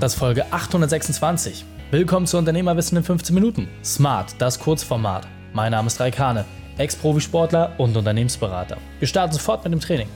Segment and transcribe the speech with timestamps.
[0.00, 1.66] Das ist Folge 826.
[1.90, 3.68] Willkommen zu Unternehmerwissen in 15 Minuten.
[3.84, 5.26] Smart, das Kurzformat.
[5.52, 6.46] Mein Name ist Raikane,
[6.78, 8.78] Ex-Profisportler und Unternehmensberater.
[8.98, 10.08] Wir starten sofort mit dem Training.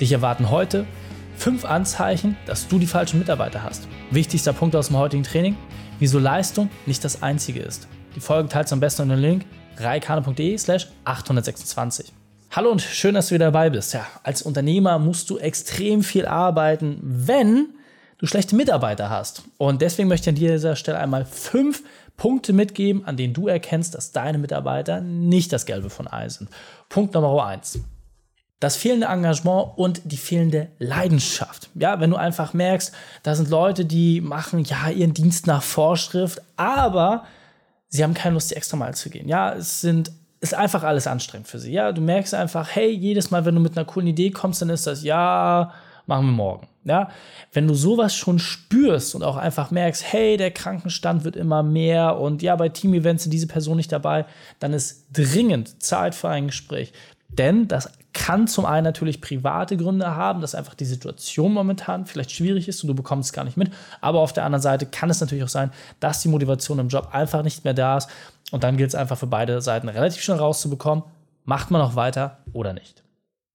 [0.00, 0.86] Dich erwarten heute
[1.36, 3.88] fünf Anzeichen, dass du die falschen Mitarbeiter hast.
[4.12, 5.56] Wichtigster Punkt aus dem heutigen Training,
[5.98, 7.88] wieso Leistung nicht das einzige ist.
[8.14, 9.46] Die Folge teilst du am besten in den Link
[9.78, 12.12] reikane.de slash 826.
[12.52, 13.94] Hallo und schön, dass du wieder dabei bist.
[13.94, 17.70] Ja, als Unternehmer musst du extrem viel arbeiten, wenn
[18.24, 19.42] du schlechte Mitarbeiter hast.
[19.58, 21.82] Und deswegen möchte ich an dieser Stelle einmal fünf
[22.16, 26.48] Punkte mitgeben, an denen du erkennst, dass deine Mitarbeiter nicht das Gelbe von Ei sind.
[26.88, 27.78] Punkt Nummer eins.
[28.60, 31.68] Das fehlende Engagement und die fehlende Leidenschaft.
[31.74, 36.40] Ja, wenn du einfach merkst, da sind Leute, die machen ja ihren Dienst nach Vorschrift,
[36.56, 37.24] aber
[37.88, 39.28] sie haben keine Lust, die extra Mal zu gehen.
[39.28, 41.72] Ja, es sind ist einfach alles anstrengend für sie.
[41.72, 44.68] Ja, du merkst einfach, hey, jedes Mal, wenn du mit einer coolen Idee kommst, dann
[44.68, 45.72] ist das, ja,
[46.06, 46.68] machen wir morgen.
[46.86, 47.08] Ja,
[47.52, 52.18] wenn du sowas schon spürst und auch einfach merkst, hey, der Krankenstand wird immer mehr
[52.18, 54.26] und ja, bei Team-Events sind diese Person nicht dabei,
[54.58, 56.92] dann ist dringend Zeit für ein Gespräch.
[57.28, 62.30] Denn das kann zum einen natürlich private Gründe haben, dass einfach die Situation momentan vielleicht
[62.30, 63.72] schwierig ist und du bekommst es gar nicht mit.
[64.00, 65.70] Aber auf der anderen Seite kann es natürlich auch sein,
[66.00, 68.08] dass die Motivation im Job einfach nicht mehr da ist.
[68.52, 71.04] Und dann gilt es einfach für beide Seiten relativ schnell rauszubekommen,
[71.44, 73.03] macht man noch weiter oder nicht.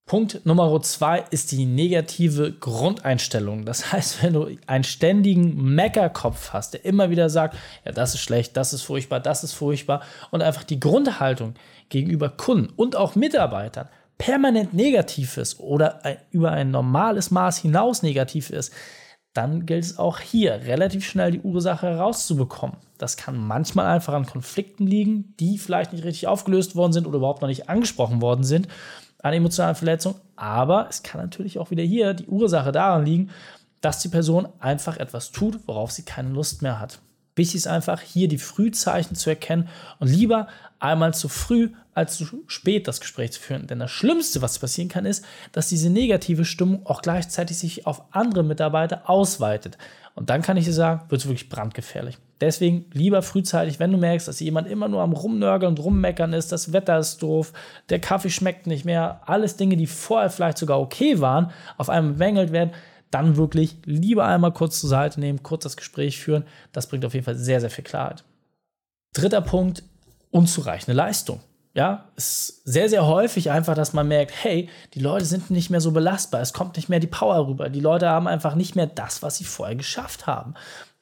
[0.09, 3.63] Punkt Nummer zwei ist die negative Grundeinstellung.
[3.65, 8.21] Das heißt, wenn du einen ständigen Meckerkopf hast, der immer wieder sagt, ja, das ist
[8.21, 11.53] schlecht, das ist furchtbar, das ist furchtbar und einfach die Grundhaltung
[11.89, 13.87] gegenüber Kunden und auch Mitarbeitern
[14.17, 18.73] permanent negativ ist oder über ein normales Maß hinaus negativ ist,
[19.33, 22.77] dann gilt es auch hier relativ schnell die Ursache herauszubekommen.
[22.97, 27.17] Das kann manchmal einfach an Konflikten liegen, die vielleicht nicht richtig aufgelöst worden sind oder
[27.17, 28.67] überhaupt noch nicht angesprochen worden sind
[29.21, 30.19] an emotionalen Verletzungen.
[30.35, 33.29] Aber es kann natürlich auch wieder hier die Ursache daran liegen,
[33.81, 36.99] dass die Person einfach etwas tut, worauf sie keine Lust mehr hat.
[37.35, 40.47] Wichtig ist einfach, hier die Frühzeichen zu erkennen und lieber
[40.79, 43.67] einmal zu früh als zu spät das Gespräch zu führen.
[43.67, 48.03] Denn das Schlimmste, was passieren kann, ist, dass diese negative Stimmung auch gleichzeitig sich auf
[48.11, 49.77] andere Mitarbeiter ausweitet.
[50.19, 52.17] Und dann kann ich dir sagen, wird es wirklich brandgefährlich.
[52.41, 56.51] Deswegen lieber frühzeitig, wenn du merkst, dass jemand immer nur am Rumnörgeln und Rummeckern ist,
[56.51, 57.53] das Wetter ist doof,
[57.87, 62.15] der Kaffee schmeckt nicht mehr, alles Dinge, die vorher vielleicht sogar okay waren, auf einmal
[62.15, 62.71] bemängelt werden,
[63.11, 66.43] dann wirklich lieber einmal kurz zur Seite nehmen, kurz das Gespräch führen.
[66.73, 68.25] Das bringt auf jeden Fall sehr, sehr viel Klarheit.
[69.13, 69.83] Dritter Punkt,
[70.31, 71.39] unzureichende Leistung.
[71.79, 75.79] Ja, ist sehr, sehr häufig einfach, dass man merkt, hey, die Leute sind nicht mehr
[75.79, 78.85] so belastbar, es kommt nicht mehr die Power rüber, die Leute haben einfach nicht mehr
[78.85, 80.55] das, was sie vorher geschafft haben.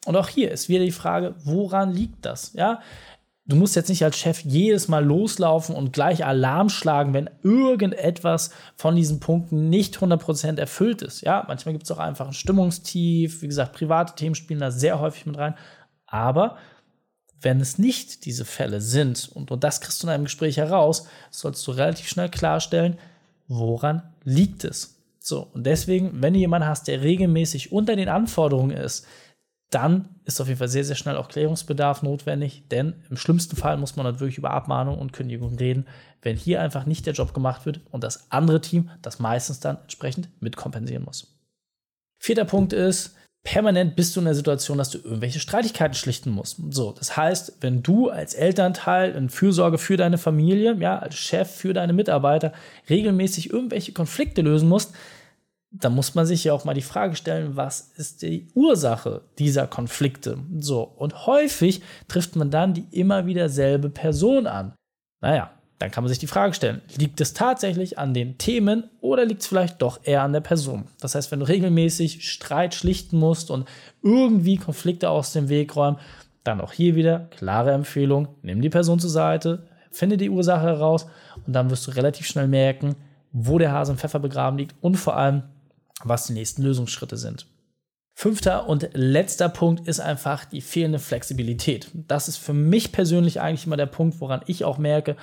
[0.05, 2.53] Und auch hier ist wieder die Frage, woran liegt das?
[2.53, 2.79] Ja,
[3.47, 8.51] du musst jetzt nicht als Chef jedes Mal loslaufen und gleich Alarm schlagen, wenn irgendetwas
[8.75, 11.21] von diesen Punkten nicht 100% erfüllt ist.
[11.21, 13.41] Ja, manchmal gibt es auch einfach ein Stimmungstief.
[13.41, 15.55] Wie gesagt, private Themen spielen da sehr häufig mit rein.
[16.05, 16.55] Aber
[17.41, 21.07] wenn es nicht diese Fälle sind, und, und das kriegst du in einem Gespräch heraus,
[21.29, 22.97] sollst du relativ schnell klarstellen,
[23.47, 24.95] woran liegt es.
[25.19, 29.05] So, und deswegen, wenn du jemanden hast, der regelmäßig unter den Anforderungen ist,
[29.69, 33.77] dann ist auf jeden Fall sehr, sehr schnell auch Klärungsbedarf notwendig, denn im schlimmsten Fall
[33.77, 35.85] muss man dann wirklich über Abmahnung und Kündigung reden,
[36.21, 39.77] wenn hier einfach nicht der Job gemacht wird und das andere Team das meistens dann
[39.81, 41.37] entsprechend mitkompensieren muss.
[42.19, 43.15] Vierter Punkt ist,
[43.47, 46.59] permanent bist du in der Situation, dass du irgendwelche Streitigkeiten schlichten musst.
[46.69, 51.49] So, das heißt, wenn du als Elternteil in Fürsorge für deine Familie, ja, als Chef
[51.49, 52.51] für deine Mitarbeiter
[52.89, 54.93] regelmäßig irgendwelche Konflikte lösen musst,
[55.71, 59.65] da muss man sich ja auch mal die Frage stellen, was ist die Ursache dieser
[59.65, 60.39] Konflikte?
[60.59, 64.73] So, und häufig trifft man dann die immer wieder selbe Person an.
[65.21, 69.25] Naja, dann kann man sich die Frage stellen, liegt es tatsächlich an den Themen oder
[69.25, 70.85] liegt es vielleicht doch eher an der Person?
[70.99, 73.67] Das heißt, wenn du regelmäßig Streit schlichten musst und
[74.01, 75.99] irgendwie Konflikte aus dem Weg räumen,
[76.43, 81.07] dann auch hier wieder klare Empfehlung, nimm die Person zur Seite, finde die Ursache heraus
[81.45, 82.95] und dann wirst du relativ schnell merken,
[83.31, 85.43] wo der Hase im Pfeffer begraben liegt und vor allem,
[86.03, 87.45] was die nächsten Lösungsschritte sind.
[88.13, 91.91] Fünfter und letzter Punkt ist einfach die fehlende Flexibilität.
[91.93, 95.15] Das ist für mich persönlich eigentlich immer der Punkt, woran ich auch merke,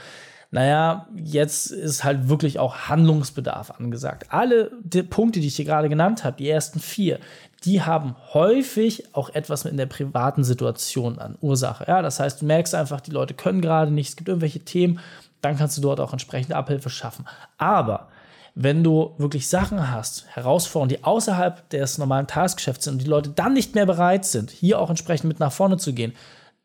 [0.54, 4.26] naja, jetzt ist halt wirklich auch Handlungsbedarf angesagt.
[4.28, 7.18] Alle die Punkte, die ich hier gerade genannt habe, die ersten vier,
[7.64, 11.86] die haben häufig auch etwas mit der privaten Situation an Ursache.
[11.88, 15.00] Ja, das heißt, du merkst einfach, die Leute können gerade nicht, es gibt irgendwelche Themen,
[15.40, 17.26] dann kannst du dort auch entsprechende Abhilfe schaffen.
[17.58, 18.06] Aber
[18.54, 23.30] wenn du wirklich Sachen hast, Herausforderungen, die außerhalb des normalen Tagesgeschäfts sind und die Leute
[23.30, 26.12] dann nicht mehr bereit sind, hier auch entsprechend mit nach vorne zu gehen,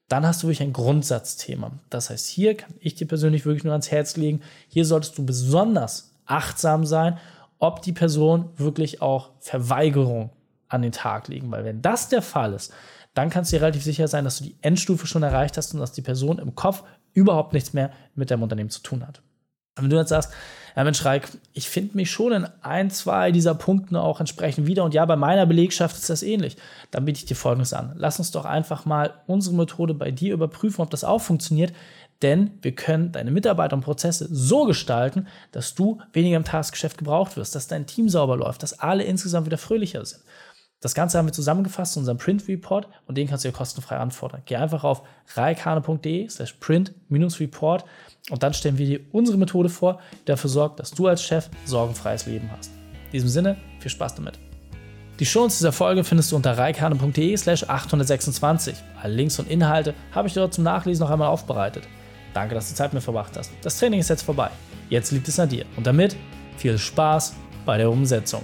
[0.09, 1.71] dann hast du wirklich ein Grundsatzthema.
[1.89, 5.25] Das heißt, hier kann ich dir persönlich wirklich nur ans Herz legen, hier solltest du
[5.25, 7.17] besonders achtsam sein,
[7.59, 10.31] ob die Person wirklich auch Verweigerung
[10.67, 12.73] an den Tag legen, weil wenn das der Fall ist,
[13.13, 15.79] dann kannst du dir relativ sicher sein, dass du die Endstufe schon erreicht hast und
[15.79, 16.83] dass die Person im Kopf
[17.13, 19.21] überhaupt nichts mehr mit deinem Unternehmen zu tun hat.
[19.81, 20.31] Wenn du jetzt sagst,
[20.75, 24.83] ja Mensch, Reik, ich finde mich schon in ein, zwei dieser Punkten auch entsprechend wieder
[24.83, 26.57] und ja, bei meiner Belegschaft ist das ähnlich,
[26.91, 27.93] dann biete ich dir Folgendes an.
[27.95, 31.73] Lass uns doch einfach mal unsere Methode bei dir überprüfen, ob das auch funktioniert,
[32.21, 37.37] denn wir können deine Mitarbeiter und Prozesse so gestalten, dass du weniger im Tagesgeschäft gebraucht
[37.37, 40.21] wirst, dass dein Team sauber läuft, dass alle insgesamt wieder fröhlicher sind.
[40.81, 43.97] Das Ganze haben wir zusammengefasst in unserem Print Report und den kannst du dir kostenfrei
[43.97, 44.41] anfordern.
[44.45, 45.03] Geh einfach auf
[45.35, 47.83] reikane.de slash print-report
[48.29, 51.49] und dann stellen wir dir unsere Methode vor, die dafür sorgt, dass du als Chef
[51.65, 52.71] sorgenfreies Leben hast.
[53.07, 54.39] In diesem Sinne, viel Spaß damit.
[55.19, 58.75] Die Shownotes dieser Folge findest du unter reikane.de slash 826.
[59.01, 61.83] Alle Links und Inhalte habe ich dort zum Nachlesen noch einmal aufbereitet.
[62.33, 63.51] Danke, dass du Zeit mit verbracht hast.
[63.61, 64.49] Das Training ist jetzt vorbei.
[64.89, 65.65] Jetzt liegt es an dir.
[65.75, 66.15] Und damit
[66.55, 67.35] viel Spaß
[67.65, 68.43] bei der Umsetzung.